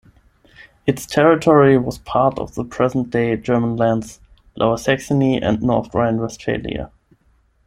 Its 0.87 1.05
territory 1.05 1.77
was 1.77 1.99
part 1.99 2.39
of 2.39 2.55
the 2.55 2.63
present-day 2.65 3.37
German 3.37 3.77
lands 3.77 4.19
Lower 4.55 4.75
Saxony 4.75 5.39
and 5.39 5.61
North 5.61 5.93
Rhine-Westphalia. 5.93 6.89